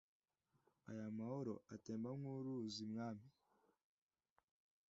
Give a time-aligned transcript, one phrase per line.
[0.91, 3.27] aya mahoro atemba nk’uruzi, mwami